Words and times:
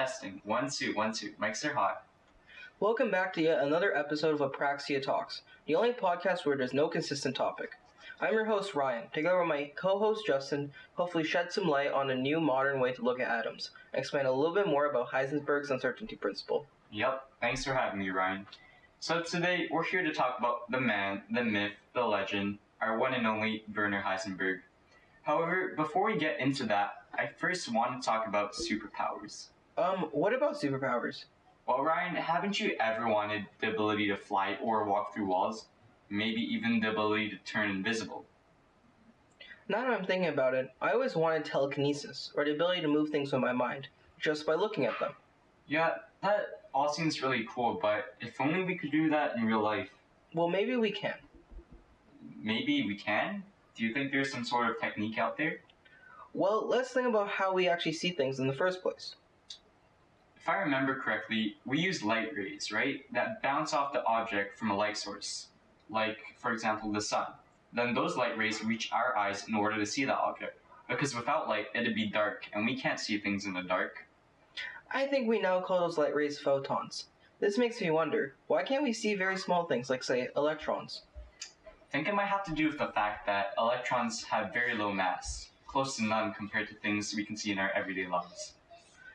Testing. 0.00 0.40
One, 0.44 0.70
two, 0.70 0.94
one, 0.94 1.12
two. 1.12 1.32
Mics 1.38 1.62
are 1.62 1.74
hot. 1.74 2.04
Welcome 2.80 3.10
back 3.10 3.34
to 3.34 3.42
yet 3.42 3.62
another 3.62 3.94
episode 3.94 4.32
of 4.32 4.50
Apraxia 4.50 5.02
Talks, 5.02 5.42
the 5.66 5.74
only 5.74 5.92
podcast 5.92 6.46
where 6.46 6.56
there's 6.56 6.72
no 6.72 6.88
consistent 6.88 7.36
topic. 7.36 7.72
I'm 8.18 8.32
your 8.32 8.46
host 8.46 8.74
Ryan, 8.74 9.08
together 9.12 9.38
with 9.38 9.48
my 9.48 9.70
co-host 9.76 10.26
Justin, 10.26 10.72
hopefully 10.94 11.22
shed 11.22 11.52
some 11.52 11.68
light 11.68 11.92
on 11.92 12.08
a 12.08 12.14
new 12.14 12.40
modern 12.40 12.80
way 12.80 12.94
to 12.94 13.02
look 13.02 13.20
at 13.20 13.28
atoms, 13.28 13.72
and 13.92 14.00
explain 14.00 14.24
a 14.24 14.32
little 14.32 14.54
bit 14.54 14.66
more 14.66 14.86
about 14.86 15.10
Heisenberg's 15.10 15.70
uncertainty 15.70 16.16
principle. 16.16 16.64
Yep, 16.92 17.22
thanks 17.42 17.62
for 17.62 17.74
having 17.74 18.00
me, 18.00 18.08
Ryan. 18.08 18.46
So 19.00 19.20
today 19.20 19.68
we're 19.70 19.84
here 19.84 20.02
to 20.02 20.14
talk 20.14 20.38
about 20.38 20.70
the 20.70 20.80
man, 20.80 21.24
the 21.30 21.44
myth, 21.44 21.72
the 21.92 22.06
legend, 22.06 22.56
our 22.80 22.96
one 22.96 23.12
and 23.12 23.26
only 23.26 23.64
Werner 23.76 24.02
Heisenberg. 24.02 24.60
However, 25.24 25.74
before 25.76 26.06
we 26.06 26.16
get 26.16 26.40
into 26.40 26.64
that, 26.68 27.02
I 27.12 27.26
first 27.26 27.70
want 27.70 28.00
to 28.00 28.06
talk 28.06 28.26
about 28.26 28.54
superpowers. 28.54 29.48
Um, 29.80 30.10
what 30.12 30.34
about 30.34 30.60
superpowers? 30.60 31.24
Well, 31.66 31.82
Ryan, 31.82 32.14
haven't 32.14 32.60
you 32.60 32.76
ever 32.78 33.08
wanted 33.08 33.46
the 33.62 33.70
ability 33.70 34.08
to 34.08 34.16
fly 34.16 34.58
or 34.62 34.84
walk 34.84 35.14
through 35.14 35.24
walls? 35.24 35.68
Maybe 36.10 36.42
even 36.42 36.80
the 36.80 36.90
ability 36.90 37.30
to 37.30 37.36
turn 37.50 37.70
invisible. 37.70 38.26
Now 39.68 39.80
that 39.80 39.90
I'm 39.90 40.04
thinking 40.04 40.28
about 40.28 40.52
it, 40.52 40.70
I 40.82 40.90
always 40.90 41.16
wanted 41.16 41.46
telekinesis, 41.46 42.30
or 42.36 42.44
the 42.44 42.50
ability 42.50 42.82
to 42.82 42.88
move 42.88 43.08
things 43.08 43.32
with 43.32 43.40
my 43.40 43.52
mind, 43.52 43.88
just 44.18 44.44
by 44.44 44.54
looking 44.54 44.84
at 44.84 44.98
them. 45.00 45.12
Yeah, 45.66 45.94
that 46.22 46.60
all 46.74 46.92
seems 46.92 47.22
really 47.22 47.46
cool, 47.48 47.78
but 47.80 48.16
if 48.20 48.38
only 48.38 48.64
we 48.64 48.76
could 48.76 48.90
do 48.90 49.08
that 49.08 49.36
in 49.36 49.46
real 49.46 49.62
life. 49.62 49.88
Well, 50.34 50.48
maybe 50.48 50.76
we 50.76 50.90
can. 50.90 51.14
Maybe 52.42 52.84
we 52.86 52.96
can? 52.96 53.44
Do 53.74 53.84
you 53.84 53.94
think 53.94 54.12
there's 54.12 54.30
some 54.30 54.44
sort 54.44 54.68
of 54.68 54.78
technique 54.78 55.16
out 55.16 55.38
there? 55.38 55.60
Well, 56.34 56.66
let's 56.68 56.90
think 56.90 57.08
about 57.08 57.28
how 57.28 57.54
we 57.54 57.66
actually 57.66 57.94
see 57.94 58.10
things 58.10 58.40
in 58.40 58.46
the 58.46 58.52
first 58.52 58.82
place. 58.82 59.14
If 60.40 60.48
I 60.48 60.56
remember 60.56 60.94
correctly, 60.94 61.56
we 61.66 61.78
use 61.78 62.02
light 62.02 62.34
rays, 62.34 62.72
right? 62.72 63.04
That 63.12 63.42
bounce 63.42 63.74
off 63.74 63.92
the 63.92 64.02
object 64.06 64.58
from 64.58 64.70
a 64.70 64.76
light 64.76 64.96
source. 64.96 65.48
Like, 65.90 66.16
for 66.38 66.50
example, 66.50 66.90
the 66.90 67.02
sun. 67.02 67.26
Then 67.74 67.92
those 67.92 68.16
light 68.16 68.38
rays 68.38 68.64
reach 68.64 68.90
our 68.90 69.14
eyes 69.18 69.46
in 69.46 69.54
order 69.54 69.76
to 69.76 69.84
see 69.84 70.06
the 70.06 70.16
object. 70.16 70.58
Because 70.88 71.14
without 71.14 71.46
light, 71.46 71.66
it'd 71.74 71.94
be 71.94 72.06
dark, 72.06 72.46
and 72.54 72.64
we 72.64 72.80
can't 72.80 72.98
see 72.98 73.18
things 73.18 73.44
in 73.44 73.52
the 73.52 73.62
dark. 73.62 74.06
I 74.90 75.06
think 75.06 75.28
we 75.28 75.38
now 75.38 75.60
call 75.60 75.80
those 75.80 75.98
light 75.98 76.14
rays 76.14 76.38
photons. 76.38 77.08
This 77.38 77.58
makes 77.58 77.78
me 77.78 77.90
wonder, 77.90 78.34
why 78.46 78.62
can't 78.62 78.82
we 78.82 78.94
see 78.94 79.14
very 79.14 79.36
small 79.36 79.66
things 79.66 79.90
like, 79.90 80.02
say, 80.02 80.28
electrons? 80.36 81.02
I 81.66 81.92
think 81.92 82.08
it 82.08 82.14
might 82.14 82.28
have 82.28 82.44
to 82.44 82.54
do 82.54 82.66
with 82.66 82.78
the 82.78 82.88
fact 82.88 83.26
that 83.26 83.52
electrons 83.58 84.24
have 84.24 84.54
very 84.54 84.74
low 84.74 84.90
mass, 84.90 85.50
close 85.66 85.96
to 85.96 86.04
none 86.04 86.32
compared 86.32 86.68
to 86.68 86.74
things 86.76 87.14
we 87.14 87.26
can 87.26 87.36
see 87.36 87.52
in 87.52 87.58
our 87.58 87.70
everyday 87.72 88.06
lives. 88.06 88.54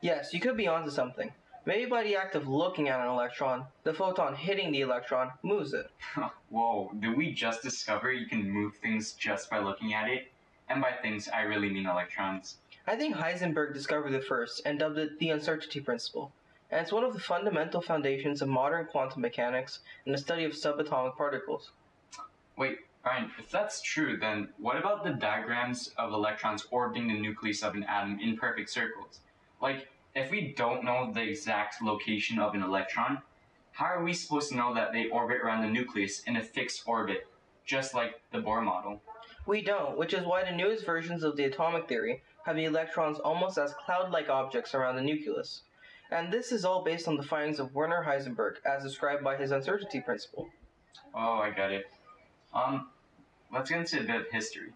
Yes, 0.00 0.32
you 0.32 0.40
could 0.40 0.56
be 0.56 0.68
onto 0.68 0.90
something. 0.90 1.32
Maybe 1.66 1.86
by 1.86 2.04
the 2.04 2.16
act 2.16 2.36
of 2.36 2.46
looking 2.46 2.88
at 2.88 3.00
an 3.00 3.08
electron, 3.08 3.66
the 3.82 3.92
photon 3.92 4.36
hitting 4.36 4.70
the 4.70 4.82
electron 4.82 5.32
moves 5.42 5.74
it. 5.74 5.90
Whoa, 6.50 6.92
did 7.00 7.16
we 7.16 7.32
just 7.32 7.62
discover 7.62 8.12
you 8.12 8.26
can 8.26 8.48
move 8.48 8.76
things 8.76 9.12
just 9.12 9.50
by 9.50 9.58
looking 9.58 9.92
at 9.92 10.08
it? 10.08 10.30
And 10.68 10.80
by 10.80 10.92
things, 10.92 11.28
I 11.28 11.42
really 11.42 11.68
mean 11.68 11.86
electrons. 11.86 12.58
I 12.86 12.94
think 12.96 13.16
Heisenberg 13.16 13.74
discovered 13.74 14.14
it 14.14 14.24
first 14.24 14.62
and 14.64 14.78
dubbed 14.78 14.98
it 14.98 15.18
the 15.18 15.30
uncertainty 15.30 15.80
principle. 15.80 16.32
And 16.70 16.80
it's 16.80 16.92
one 16.92 17.04
of 17.04 17.12
the 17.12 17.20
fundamental 17.20 17.80
foundations 17.80 18.40
of 18.40 18.48
modern 18.48 18.86
quantum 18.86 19.22
mechanics 19.22 19.80
and 20.06 20.14
the 20.14 20.18
study 20.18 20.44
of 20.44 20.52
subatomic 20.52 21.16
particles. 21.16 21.72
Wait, 22.56 22.78
Ryan, 23.04 23.30
if 23.38 23.50
that's 23.50 23.82
true, 23.82 24.16
then 24.16 24.48
what 24.58 24.76
about 24.76 25.02
the 25.02 25.10
diagrams 25.10 25.88
of 25.98 26.12
electrons 26.12 26.66
orbiting 26.70 27.08
the 27.08 27.18
nucleus 27.18 27.62
of 27.62 27.74
an 27.74 27.84
atom 27.84 28.20
in 28.20 28.36
perfect 28.36 28.70
circles? 28.70 29.20
Like, 29.60 29.88
if 30.14 30.30
we 30.30 30.52
don't 30.56 30.84
know 30.84 31.12
the 31.12 31.22
exact 31.22 31.82
location 31.82 32.38
of 32.38 32.54
an 32.54 32.62
electron, 32.62 33.22
how 33.72 33.86
are 33.86 34.02
we 34.02 34.12
supposed 34.12 34.50
to 34.50 34.56
know 34.56 34.74
that 34.74 34.92
they 34.92 35.08
orbit 35.08 35.38
around 35.38 35.62
the 35.62 35.70
nucleus 35.70 36.20
in 36.24 36.36
a 36.36 36.42
fixed 36.42 36.82
orbit, 36.86 37.26
just 37.64 37.94
like 37.94 38.20
the 38.32 38.38
Bohr 38.38 38.62
model? 38.64 39.02
We 39.46 39.62
don't, 39.62 39.96
which 39.96 40.12
is 40.12 40.24
why 40.24 40.44
the 40.44 40.56
newest 40.56 40.84
versions 40.84 41.22
of 41.22 41.36
the 41.36 41.44
atomic 41.44 41.88
theory 41.88 42.22
have 42.44 42.56
the 42.56 42.64
electrons 42.64 43.18
almost 43.18 43.58
as 43.58 43.74
cloud 43.74 44.10
like 44.10 44.28
objects 44.28 44.74
around 44.74 44.96
the 44.96 45.02
nucleus. 45.02 45.62
And 46.10 46.32
this 46.32 46.52
is 46.52 46.64
all 46.64 46.82
based 46.82 47.06
on 47.06 47.16
the 47.16 47.22
findings 47.22 47.60
of 47.60 47.74
Werner 47.74 48.04
Heisenberg 48.06 48.56
as 48.64 48.82
described 48.82 49.22
by 49.22 49.36
his 49.36 49.50
uncertainty 49.50 50.00
principle. 50.00 50.48
Oh, 51.14 51.34
I 51.34 51.50
get 51.50 51.70
it. 51.70 51.86
Um, 52.54 52.88
let's 53.52 53.70
get 53.70 53.80
into 53.80 54.00
a 54.00 54.04
bit 54.04 54.22
of 54.22 54.26
history. 54.30 54.72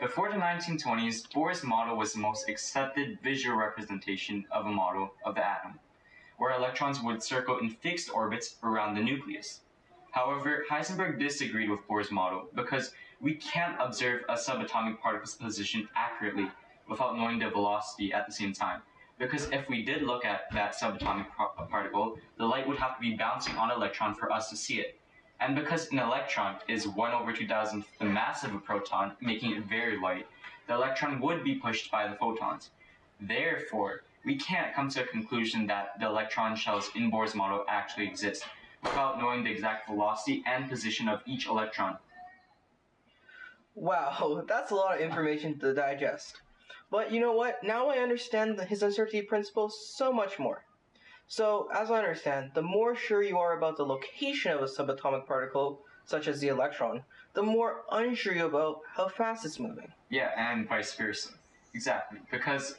Before 0.00 0.28
the 0.28 0.36
1920s, 0.36 1.32
Bohr's 1.32 1.62
model 1.62 1.96
was 1.96 2.12
the 2.12 2.18
most 2.18 2.48
accepted 2.48 3.18
visual 3.22 3.56
representation 3.56 4.44
of 4.50 4.66
a 4.66 4.70
model 4.70 5.14
of 5.24 5.36
the 5.36 5.46
atom, 5.46 5.78
where 6.36 6.54
electrons 6.54 7.00
would 7.00 7.22
circle 7.22 7.58
in 7.58 7.70
fixed 7.70 8.10
orbits 8.10 8.56
around 8.64 8.94
the 8.94 9.00
nucleus. 9.00 9.60
However, 10.10 10.64
Heisenberg 10.68 11.18
disagreed 11.18 11.70
with 11.70 11.86
Bohr's 11.88 12.10
model 12.10 12.48
because 12.54 12.92
we 13.20 13.34
can't 13.34 13.80
observe 13.80 14.22
a 14.28 14.34
subatomic 14.34 15.00
particle's 15.00 15.36
position 15.36 15.88
accurately 15.96 16.50
without 16.88 17.16
knowing 17.16 17.38
the 17.38 17.48
velocity 17.50 18.12
at 18.12 18.26
the 18.26 18.32
same 18.32 18.52
time. 18.52 18.82
Because 19.18 19.48
if 19.52 19.68
we 19.68 19.84
did 19.84 20.02
look 20.02 20.24
at 20.24 20.50
that 20.52 20.74
subatomic 20.76 21.26
particle, 21.70 22.18
the 22.36 22.44
light 22.44 22.66
would 22.66 22.78
have 22.78 22.96
to 22.96 23.00
be 23.00 23.16
bouncing 23.16 23.56
on 23.56 23.70
an 23.70 23.76
electron 23.76 24.12
for 24.14 24.30
us 24.32 24.50
to 24.50 24.56
see 24.56 24.80
it. 24.80 24.98
And 25.40 25.54
because 25.54 25.90
an 25.90 25.98
electron 25.98 26.56
is 26.68 26.86
1 26.86 27.12
over 27.12 27.32
2000 27.32 27.84
the 27.98 28.04
mass 28.04 28.44
of 28.44 28.54
a 28.54 28.58
proton, 28.58 29.12
making 29.20 29.52
it 29.52 29.64
very 29.64 30.00
light, 30.00 30.26
the 30.66 30.74
electron 30.74 31.20
would 31.20 31.44
be 31.44 31.56
pushed 31.56 31.90
by 31.90 32.08
the 32.08 32.16
photons. 32.16 32.70
Therefore, 33.20 34.02
we 34.24 34.36
can't 34.36 34.74
come 34.74 34.88
to 34.90 35.02
a 35.02 35.06
conclusion 35.06 35.66
that 35.66 35.98
the 36.00 36.06
electron 36.06 36.56
shells 36.56 36.90
in 36.94 37.10
Bohr's 37.10 37.34
model 37.34 37.64
actually 37.68 38.06
exist 38.06 38.44
without 38.82 39.18
knowing 39.18 39.44
the 39.44 39.50
exact 39.50 39.86
velocity 39.86 40.42
and 40.46 40.68
position 40.68 41.08
of 41.08 41.20
each 41.26 41.46
electron. 41.46 41.98
Wow, 43.74 44.44
that's 44.48 44.70
a 44.70 44.74
lot 44.74 44.96
of 44.96 45.00
information 45.00 45.58
to 45.58 45.74
digest. 45.74 46.40
But 46.90 47.12
you 47.12 47.20
know 47.20 47.32
what? 47.32 47.62
Now 47.62 47.88
I 47.88 47.98
understand 47.98 48.60
his 48.60 48.82
uncertainty 48.82 49.22
principle 49.22 49.68
so 49.68 50.12
much 50.12 50.38
more. 50.38 50.64
So, 51.26 51.68
as 51.74 51.90
I 51.90 51.98
understand, 51.98 52.52
the 52.54 52.62
more 52.62 52.94
sure 52.94 53.22
you 53.22 53.38
are 53.38 53.56
about 53.56 53.76
the 53.76 53.84
location 53.84 54.52
of 54.52 54.62
a 54.62 54.66
subatomic 54.66 55.26
particle, 55.26 55.80
such 56.04 56.28
as 56.28 56.40
the 56.40 56.48
electron, 56.48 57.02
the 57.32 57.42
more 57.42 57.82
unsure 57.90 58.34
you 58.34 58.46
about 58.46 58.80
how 58.94 59.08
fast 59.08 59.44
it's 59.44 59.58
moving. 59.58 59.92
Yeah, 60.10 60.30
and 60.36 60.68
vice 60.68 60.94
versa. 60.94 61.30
Exactly. 61.72 62.20
Because 62.30 62.76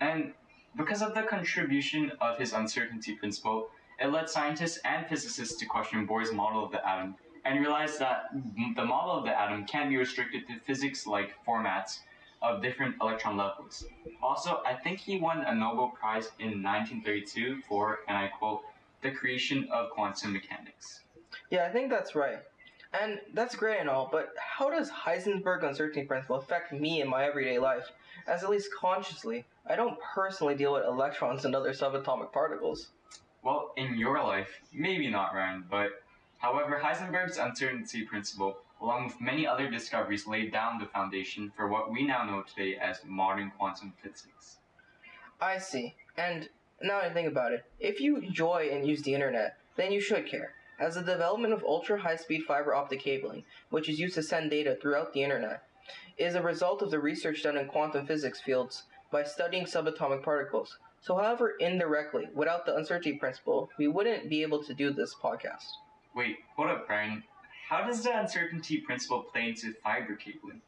and 0.00 0.32
because 0.76 1.02
of 1.02 1.14
the 1.14 1.22
contribution 1.22 2.12
of 2.20 2.38
his 2.38 2.52
uncertainty 2.52 3.14
principle, 3.14 3.70
it 3.98 4.06
led 4.12 4.28
scientists 4.28 4.78
and 4.84 5.06
physicists 5.06 5.56
to 5.58 5.66
question 5.66 6.06
Bohr's 6.06 6.32
model 6.32 6.64
of 6.64 6.70
the 6.70 6.86
atom 6.88 7.16
and 7.44 7.58
realize 7.58 7.98
that 7.98 8.26
the 8.76 8.84
model 8.84 9.18
of 9.18 9.24
the 9.24 9.40
atom 9.40 9.64
can 9.64 9.88
be 9.88 9.96
restricted 9.96 10.46
to 10.46 10.60
physics-like 10.60 11.34
formats 11.46 12.00
of 12.42 12.62
different 12.62 12.96
electron 13.00 13.36
levels. 13.36 13.84
Also, 14.22 14.62
I 14.66 14.74
think 14.74 14.98
he 14.98 15.18
won 15.18 15.42
a 15.42 15.54
Nobel 15.54 15.88
Prize 15.88 16.30
in 16.38 16.62
1932 16.62 17.62
for, 17.68 18.00
and 18.08 18.16
I 18.16 18.28
quote, 18.28 18.62
the 19.02 19.10
creation 19.10 19.68
of 19.72 19.90
quantum 19.90 20.32
mechanics. 20.32 21.00
Yeah, 21.50 21.66
I 21.66 21.70
think 21.70 21.90
that's 21.90 22.14
right. 22.14 22.38
And 23.00 23.20
that's 23.34 23.54
great 23.54 23.80
and 23.80 23.88
all, 23.88 24.08
but 24.10 24.30
how 24.38 24.70
does 24.70 24.90
Heisenberg 24.90 25.62
uncertainty 25.62 26.06
principle 26.06 26.36
affect 26.36 26.72
me 26.72 27.02
in 27.02 27.08
my 27.08 27.24
everyday 27.24 27.58
life? 27.58 27.90
As 28.26 28.42
at 28.42 28.50
least 28.50 28.70
consciously, 28.78 29.44
I 29.66 29.76
don't 29.76 29.98
personally 30.00 30.54
deal 30.54 30.72
with 30.72 30.84
electrons 30.84 31.44
and 31.44 31.54
other 31.54 31.72
subatomic 31.72 32.32
particles. 32.32 32.88
Well, 33.42 33.72
in 33.76 33.98
your 33.98 34.18
life, 34.18 34.60
maybe 34.72 35.08
not, 35.08 35.34
Ryan, 35.34 35.64
but 35.70 36.02
however, 36.38 36.80
Heisenberg's 36.82 37.36
uncertainty 37.36 38.02
principle 38.02 38.56
along 38.80 39.06
with 39.06 39.20
many 39.20 39.46
other 39.46 39.70
discoveries, 39.70 40.26
laid 40.26 40.52
down 40.52 40.78
the 40.78 40.86
foundation 40.86 41.52
for 41.56 41.68
what 41.68 41.90
we 41.90 42.06
now 42.06 42.24
know 42.24 42.42
today 42.42 42.76
as 42.76 43.00
modern 43.06 43.52
quantum 43.58 43.92
physics. 44.02 44.58
I 45.40 45.58
see. 45.58 45.94
And 46.16 46.48
now 46.82 46.98
I 46.98 47.10
think 47.10 47.28
about 47.28 47.52
it, 47.52 47.64
if 47.80 48.00
you 48.00 48.16
enjoy 48.16 48.68
and 48.72 48.86
use 48.86 49.02
the 49.02 49.14
internet, 49.14 49.56
then 49.76 49.92
you 49.92 50.00
should 50.00 50.26
care. 50.26 50.54
As 50.80 50.94
the 50.94 51.02
development 51.02 51.52
of 51.52 51.64
ultra 51.64 52.00
high 52.00 52.16
speed 52.16 52.44
fiber 52.44 52.74
optic 52.74 53.00
cabling, 53.00 53.44
which 53.70 53.88
is 53.88 53.98
used 53.98 54.14
to 54.14 54.22
send 54.22 54.50
data 54.50 54.76
throughout 54.80 55.12
the 55.12 55.22
internet, 55.22 55.64
is 56.16 56.34
a 56.34 56.42
result 56.42 56.82
of 56.82 56.90
the 56.90 57.00
research 57.00 57.42
done 57.42 57.56
in 57.56 57.66
quantum 57.66 58.06
physics 58.06 58.40
fields 58.40 58.84
by 59.10 59.24
studying 59.24 59.64
subatomic 59.64 60.22
particles. 60.22 60.78
So, 61.00 61.16
however, 61.16 61.54
indirectly, 61.58 62.28
without 62.34 62.66
the 62.66 62.76
uncertainty 62.76 63.18
principle, 63.18 63.70
we 63.78 63.88
wouldn't 63.88 64.28
be 64.28 64.42
able 64.42 64.62
to 64.64 64.74
do 64.74 64.92
this 64.92 65.14
podcast. 65.14 65.66
Wait, 66.14 66.36
hold 66.56 66.70
up, 66.70 66.86
Brian. 66.86 67.22
How 67.68 67.84
does 67.84 68.02
the 68.02 68.18
uncertainty 68.18 68.78
principle 68.78 69.24
play 69.24 69.50
into 69.50 69.74
fiber 69.74 70.14
cabling? 70.14 70.62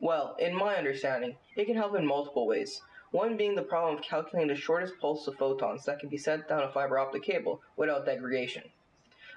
Well, 0.00 0.34
in 0.40 0.56
my 0.56 0.74
understanding, 0.74 1.36
it 1.54 1.66
can 1.66 1.76
help 1.76 1.94
in 1.94 2.04
multiple 2.04 2.48
ways. 2.48 2.82
One 3.12 3.36
being 3.36 3.54
the 3.54 3.62
problem 3.62 3.96
of 3.96 4.02
calculating 4.02 4.48
the 4.48 4.60
shortest 4.60 4.98
pulse 4.98 5.28
of 5.28 5.36
photons 5.36 5.84
that 5.84 6.00
can 6.00 6.08
be 6.08 6.18
sent 6.18 6.48
down 6.48 6.64
a 6.64 6.68
fiber 6.68 6.98
optic 6.98 7.22
cable 7.22 7.62
without 7.76 8.06
degradation. 8.06 8.64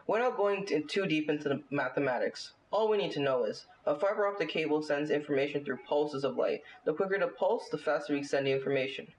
Without 0.07 0.36
going 0.36 0.66
too 0.66 1.06
deep 1.06 1.30
into 1.30 1.48
the 1.48 1.62
mathematics, 1.69 2.54
all 2.72 2.90
we 2.90 2.98
need 2.98 3.12
to 3.12 3.19
know 3.19 3.44
is 3.44 3.68
a 3.86 3.96
fiber 3.96 4.25
optic 4.25 4.50
cable 4.50 4.81
sends 4.81 5.12
information 5.12 5.63
through 5.63 5.86
pulses 5.88 6.24
of 6.24 6.38
light. 6.38 6.63
The 6.86 6.94
quicker 6.96 7.19
the 7.19 7.28
pulse, 7.28 7.69
the 7.69 7.78
faster 7.78 8.13
we 8.13 8.24
send 8.24 8.48
the 8.48 8.51
information. 8.51 9.10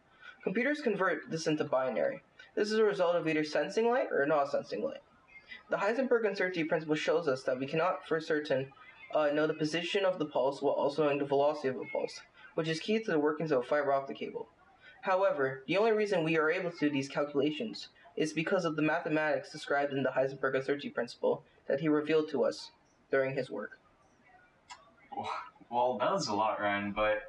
Computers 0.42 0.80
convert 0.80 1.30
this 1.30 1.46
into 1.46 1.62
binary. 1.62 2.24
This 2.56 2.72
is 2.72 2.80
a 2.80 2.84
result 2.84 3.14
of 3.14 3.28
either 3.28 3.44
sensing 3.44 3.88
light 3.88 4.08
or 4.10 4.26
not 4.26 4.50
sensing 4.50 4.82
light. 4.82 5.02
The 5.68 5.76
Heisenberg 5.76 6.26
uncertainty 6.26 6.64
principle 6.64 6.94
shows 6.96 7.28
us 7.28 7.42
that 7.44 7.58
we 7.58 7.66
cannot 7.66 8.06
for 8.06 8.20
certain 8.20 8.72
uh, 9.14 9.28
know 9.28 9.46
the 9.46 9.54
position 9.54 10.04
of 10.04 10.18
the 10.18 10.26
pulse 10.26 10.60
while 10.60 10.74
also 10.74 11.04
knowing 11.04 11.18
the 11.18 11.24
velocity 11.24 11.68
of 11.68 11.76
the 11.76 11.86
pulse, 11.92 12.20
which 12.54 12.68
is 12.68 12.80
key 12.80 12.98
to 12.98 13.10
the 13.10 13.18
workings 13.18 13.52
of 13.52 13.60
a 13.60 13.62
fiber 13.62 13.92
optic 13.92 14.18
cable. 14.18 14.48
However, 15.02 15.62
the 15.66 15.76
only 15.76 15.92
reason 15.92 16.24
we 16.24 16.36
are 16.36 16.50
able 16.50 16.70
to 16.70 16.78
do 16.78 16.90
these 16.90 17.08
calculations 17.08 17.88
is 18.16 18.32
because 18.32 18.64
of 18.64 18.76
the 18.76 18.82
mathematics 18.82 19.52
described 19.52 19.92
in 19.92 20.02
the 20.02 20.10
Heisenberg 20.10 20.56
uncertainty 20.56 20.90
principle 20.90 21.44
that 21.68 21.80
he 21.80 21.88
revealed 21.88 22.28
to 22.30 22.44
us 22.44 22.70
during 23.10 23.34
his 23.34 23.50
work. 23.50 23.78
Well, 25.70 25.98
that 25.98 26.12
was 26.12 26.28
a 26.28 26.34
lot, 26.34 26.60
Ryan, 26.60 26.92
but 26.92 27.22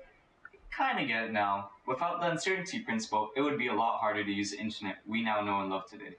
kind 0.75 0.99
of 0.99 1.07
get 1.07 1.25
it 1.25 1.31
now. 1.31 1.71
Without 1.87 2.19
the 2.19 2.29
uncertainty 2.29 2.79
principle, 2.79 3.29
it 3.35 3.41
would 3.41 3.57
be 3.57 3.67
a 3.67 3.73
lot 3.73 3.99
harder 3.99 4.23
to 4.23 4.31
use 4.31 4.51
the 4.51 4.59
internet 4.59 4.97
we 5.07 5.23
now 5.23 5.41
know 5.41 5.61
and 5.61 5.69
love 5.69 5.89
today. 5.89 6.15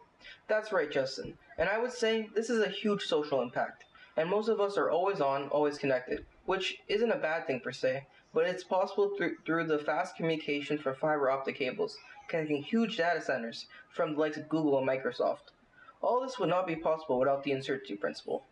That's 0.48 0.72
right, 0.72 0.90
Justin. 0.90 1.34
And 1.58 1.68
I 1.68 1.78
would 1.78 1.92
say 1.92 2.28
this 2.34 2.50
is 2.50 2.62
a 2.62 2.68
huge 2.68 3.04
social 3.04 3.42
impact. 3.42 3.84
And 4.16 4.28
most 4.28 4.48
of 4.48 4.60
us 4.60 4.76
are 4.76 4.90
always 4.90 5.20
on, 5.20 5.48
always 5.48 5.78
connected, 5.78 6.24
which 6.46 6.78
isn't 6.88 7.10
a 7.10 7.18
bad 7.18 7.46
thing 7.46 7.60
per 7.60 7.70
se, 7.70 8.04
but 8.34 8.46
it's 8.46 8.64
possible 8.64 9.12
through, 9.16 9.36
through 9.46 9.66
the 9.66 9.78
fast 9.78 10.16
communication 10.16 10.78
from 10.78 10.96
fiber 10.96 11.30
optic 11.30 11.56
cables, 11.56 11.96
connecting 12.28 12.62
huge 12.62 12.96
data 12.96 13.20
centers 13.20 13.66
from 13.90 14.14
the 14.14 14.20
likes 14.20 14.36
of 14.36 14.48
Google 14.48 14.78
and 14.78 14.88
Microsoft. 14.88 15.52
All 16.00 16.20
this 16.20 16.38
would 16.38 16.48
not 16.48 16.66
be 16.66 16.76
possible 16.76 17.18
without 17.18 17.44
the 17.44 17.52
uncertainty 17.52 17.96
principle. 17.96 18.44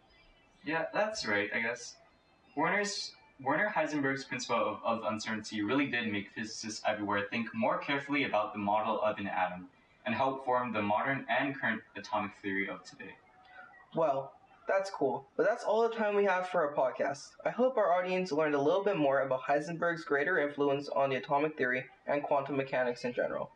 Yeah, 0.65 0.87
that's 0.93 1.27
right, 1.27 1.51
I 1.55 1.61
guess. 1.61 1.97
Werner's 2.57 3.13
Werner 3.41 3.69
Heisenberg's 3.69 4.25
principle 4.25 4.57
of, 4.57 4.79
of 4.85 5.13
uncertainty 5.13 5.63
really 5.63 5.87
did 5.87 6.11
make 6.11 6.31
physicists 6.31 6.83
everywhere 6.87 7.27
think 7.31 7.49
more 7.55 7.79
carefully 7.79 8.25
about 8.25 8.53
the 8.53 8.59
model 8.59 9.01
of 9.03 9.19
an 9.19 9.27
atom 9.27 9.69
and 10.06 10.14
help 10.14 10.44
form 10.44 10.73
the 10.73 10.81
modern 10.81 11.26
and 11.29 11.58
current 11.61 11.82
atomic 11.97 12.31
theory 12.41 12.69
of 12.69 12.82
today. 12.85 13.11
Well, 13.94 14.32
that's 14.69 14.91
cool, 14.91 15.26
but 15.37 15.47
that's 15.47 15.64
all 15.64 15.88
the 15.88 15.94
time 15.94 16.17
we 16.17 16.25
have 16.25 16.49
for 16.49 16.67
our 16.67 16.75
podcast. 16.75 17.31
I 17.44 17.50
hope 17.50 17.76
our 17.76 17.93
audience 17.93 18.32
learned 18.32 18.55
a 18.55 18.61
little 18.61 18.82
bit 18.82 18.97
more 18.97 19.20
about 19.20 19.43
Heisenberg's 19.43 20.05
greater 20.05 20.38
influence 20.38 20.88
on 20.88 21.11
the 21.11 21.17
atomic 21.17 21.56
theory 21.56 21.85
and 22.06 22.23
quantum 22.23 22.56
mechanics 22.56 23.05
in 23.05 23.12
general. 23.12 23.50